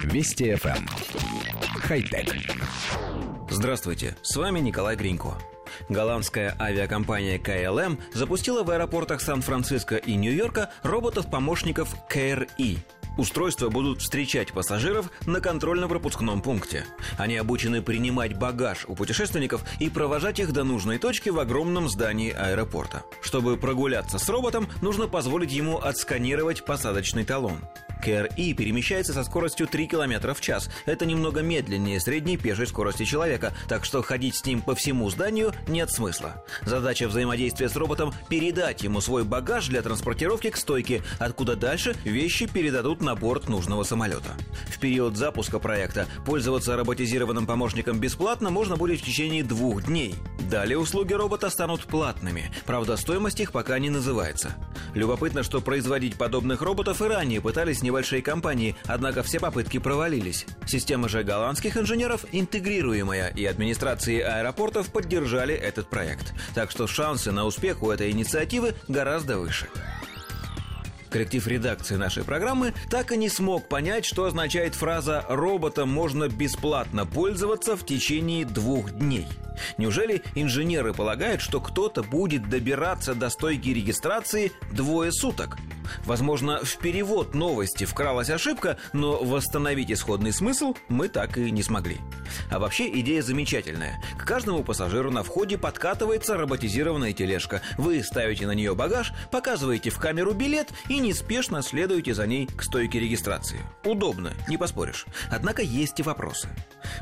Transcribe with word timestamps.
Вести 0.00 0.52
FM. 0.52 0.76
Эм. 0.76 0.86
Хай-тек. 1.80 2.34
Здравствуйте, 3.50 4.16
с 4.22 4.36
вами 4.36 4.60
Николай 4.60 4.96
Гринько. 4.96 5.34
Голландская 5.88 6.56
авиакомпания 6.58 7.38
KLM 7.38 7.98
запустила 8.14 8.62
в 8.62 8.70
аэропортах 8.70 9.20
Сан-Франциско 9.20 9.96
и 9.96 10.14
Нью-Йорка 10.14 10.70
роботов-помощников 10.82 11.94
KRE– 12.10 12.78
Устройства 13.18 13.68
будут 13.68 14.00
встречать 14.00 14.52
пассажиров 14.52 15.10
на 15.26 15.40
контрольно-пропускном 15.40 16.40
пункте. 16.40 16.86
Они 17.18 17.36
обучены 17.36 17.82
принимать 17.82 18.38
багаж 18.38 18.86
у 18.88 18.94
путешественников 18.94 19.64
и 19.80 19.90
провожать 19.90 20.38
их 20.38 20.52
до 20.52 20.64
нужной 20.64 20.98
точки 20.98 21.28
в 21.28 21.38
огромном 21.38 21.88
здании 21.88 22.32
аэропорта. 22.32 23.02
Чтобы 23.20 23.56
прогуляться 23.58 24.18
с 24.18 24.28
роботом, 24.28 24.66
нужно 24.80 25.08
позволить 25.08 25.52
ему 25.52 25.78
отсканировать 25.78 26.64
посадочный 26.64 27.24
талон. 27.24 27.58
КРИ 28.02 28.54
перемещается 28.54 29.12
со 29.12 29.22
скоростью 29.22 29.68
3 29.68 29.86
км 29.86 30.34
в 30.34 30.40
час. 30.40 30.68
Это 30.86 31.06
немного 31.06 31.40
медленнее 31.40 32.00
средней 32.00 32.36
пешей 32.36 32.66
скорости 32.66 33.04
человека, 33.04 33.54
так 33.68 33.84
что 33.84 34.02
ходить 34.02 34.34
с 34.34 34.44
ним 34.44 34.60
по 34.60 34.74
всему 34.74 35.08
зданию 35.08 35.52
нет 35.68 35.90
смысла. 35.90 36.44
Задача 36.62 37.06
взаимодействия 37.06 37.68
с 37.68 37.76
роботом– 37.76 38.12
передать 38.28 38.82
ему 38.82 39.00
свой 39.00 39.24
багаж 39.24 39.68
для 39.68 39.82
транспортировки 39.82 40.50
к 40.50 40.56
стойке, 40.56 41.02
откуда 41.20 41.54
дальше 41.54 41.94
вещи 42.04 42.46
передадут 42.46 43.00
на 43.02 43.14
борт 43.14 43.48
нужного 43.48 43.84
самолета. 43.84 44.32
В 44.68 44.80
период 44.80 45.16
запуска 45.16 45.60
проекта 45.60 46.06
пользоваться 46.26 46.76
роботизированным 46.76 47.46
помощником 47.46 48.00
бесплатно 48.00 48.50
можно 48.50 48.76
будет 48.76 49.00
в 49.00 49.04
течение 49.04 49.44
двух 49.44 49.84
дней. 49.84 50.16
Далее 50.50 50.78
услуги 50.78 51.12
робота 51.12 51.50
станут 51.50 51.84
платными, 51.84 52.50
правда 52.66 52.96
стоимость 52.96 53.40
их 53.40 53.52
пока 53.52 53.78
не 53.78 53.90
называется. 53.90 54.56
Любопытно, 54.94 55.42
что 55.42 55.60
производить 55.60 56.16
подобных 56.16 56.62
роботов 56.62 57.00
и 57.00 57.06
ранее 57.06 57.40
пытались 57.40 57.82
небольшие 57.92 58.22
компании, 58.22 58.74
однако 58.86 59.22
все 59.22 59.38
попытки 59.38 59.76
провалились. 59.76 60.46
Система 60.66 61.10
же 61.10 61.22
голландских 61.22 61.76
инженеров 61.76 62.24
интегрируемая, 62.32 63.28
и 63.28 63.44
администрации 63.44 64.20
аэропортов 64.20 64.90
поддержали 64.90 65.54
этот 65.54 65.88
проект. 65.90 66.32
Так 66.54 66.70
что 66.70 66.86
шансы 66.86 67.32
на 67.32 67.44
успех 67.44 67.82
у 67.82 67.90
этой 67.90 68.10
инициативы 68.10 68.74
гораздо 68.88 69.38
выше. 69.38 69.68
Коллектив 71.10 71.46
редакции 71.46 71.96
нашей 71.96 72.24
программы 72.24 72.72
так 72.88 73.12
и 73.12 73.18
не 73.18 73.28
смог 73.28 73.68
понять, 73.68 74.06
что 74.06 74.24
означает 74.24 74.74
фраза 74.74 75.26
«роботом 75.28 75.90
можно 75.90 76.30
бесплатно 76.30 77.04
пользоваться 77.04 77.76
в 77.76 77.84
течение 77.84 78.46
двух 78.46 78.90
дней». 78.92 79.26
Неужели 79.76 80.22
инженеры 80.34 80.94
полагают, 80.94 81.42
что 81.42 81.60
кто-то 81.60 82.02
будет 82.02 82.48
добираться 82.48 83.14
до 83.14 83.28
стойки 83.28 83.68
регистрации 83.68 84.52
двое 84.72 85.12
суток? 85.12 85.58
Возможно, 86.04 86.60
в 86.64 86.78
перевод 86.78 87.34
новости 87.34 87.84
вкралась 87.84 88.30
ошибка, 88.30 88.76
но 88.92 89.22
восстановить 89.22 89.90
исходный 89.90 90.32
смысл 90.32 90.74
мы 90.88 91.08
так 91.08 91.38
и 91.38 91.50
не 91.50 91.62
смогли. 91.62 91.98
А 92.50 92.58
вообще 92.58 92.88
идея 93.00 93.22
замечательная. 93.22 94.02
К 94.18 94.24
каждому 94.24 94.64
пассажиру 94.64 95.10
на 95.10 95.22
входе 95.22 95.58
подкатывается 95.58 96.36
роботизированная 96.36 97.12
тележка. 97.12 97.62
Вы 97.78 98.02
ставите 98.02 98.46
на 98.46 98.52
нее 98.52 98.74
багаж, 98.74 99.12
показываете 99.30 99.90
в 99.90 99.98
камеру 99.98 100.32
билет 100.32 100.72
и 100.88 100.98
неспешно 100.98 101.62
следуете 101.62 102.14
за 102.14 102.26
ней 102.26 102.46
к 102.46 102.62
стойке 102.62 103.00
регистрации. 103.00 103.60
Удобно, 103.84 104.32
не 104.48 104.56
поспоришь. 104.56 105.06
Однако 105.30 105.62
есть 105.62 106.00
и 106.00 106.02
вопросы. 106.02 106.48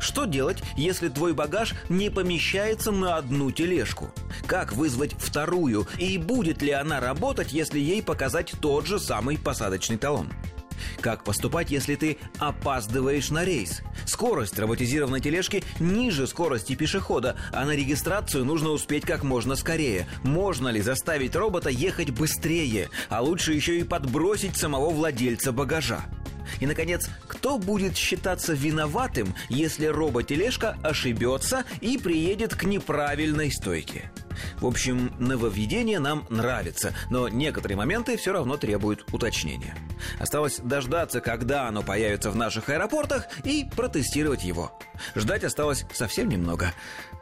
Что 0.00 0.24
делать, 0.24 0.62
если 0.76 1.08
твой 1.08 1.32
багаж 1.32 1.74
не 1.88 2.10
помещается 2.10 2.90
на 2.90 3.16
одну 3.16 3.50
тележку? 3.50 4.10
Как 4.46 4.72
вызвать 4.72 5.12
вторую? 5.12 5.86
И 5.98 6.18
будет 6.18 6.62
ли 6.62 6.70
она 6.70 7.00
работать, 7.00 7.52
если 7.52 7.78
ей 7.78 8.02
показать 8.02 8.52
тот 8.78 8.86
же 8.86 9.00
самый 9.00 9.36
посадочный 9.36 9.96
талон? 9.96 10.28
Как 11.00 11.24
поступать, 11.24 11.72
если 11.72 11.96
ты 11.96 12.16
опаздываешь 12.38 13.30
на 13.30 13.44
рейс? 13.44 13.82
Скорость 14.06 14.56
роботизированной 14.56 15.20
тележки 15.20 15.64
ниже 15.80 16.28
скорости 16.28 16.76
пешехода, 16.76 17.34
а 17.50 17.64
на 17.64 17.72
регистрацию 17.72 18.44
нужно 18.44 18.70
успеть 18.70 19.04
как 19.04 19.24
можно 19.24 19.56
скорее. 19.56 20.06
Можно 20.22 20.68
ли 20.68 20.80
заставить 20.80 21.34
робота 21.34 21.70
ехать 21.70 22.10
быстрее, 22.10 22.88
а 23.08 23.20
лучше 23.20 23.52
еще 23.52 23.80
и 23.80 23.82
подбросить 23.82 24.56
самого 24.56 24.90
владельца 24.90 25.50
багажа? 25.50 26.02
И, 26.60 26.66
наконец, 26.66 27.10
кто 27.26 27.58
будет 27.58 27.96
считаться 27.96 28.52
виноватым, 28.52 29.34
если 29.48 29.86
робот-тележка 29.86 30.78
ошибется 30.84 31.64
и 31.80 31.98
приедет 31.98 32.54
к 32.54 32.62
неправильной 32.62 33.50
стойке? 33.50 34.12
В 34.58 34.66
общем, 34.66 35.12
нововведение 35.18 35.98
нам 35.98 36.26
нравится, 36.30 36.94
но 37.10 37.28
некоторые 37.28 37.76
моменты 37.76 38.16
все 38.16 38.32
равно 38.32 38.56
требуют 38.56 39.04
уточнения. 39.12 39.76
Осталось 40.18 40.58
дождаться, 40.58 41.20
когда 41.20 41.68
оно 41.68 41.82
появится 41.82 42.30
в 42.30 42.36
наших 42.36 42.68
аэропортах, 42.68 43.26
и 43.44 43.64
протестировать 43.76 44.44
его. 44.44 44.72
Ждать 45.14 45.44
осталось 45.44 45.84
совсем 45.92 46.28
немного. 46.28 46.72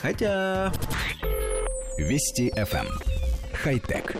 Хотя... 0.00 0.72
Вести 1.98 2.50
FM. 2.50 2.86
Эм. 2.86 2.98
Хай-тек. 3.62 4.16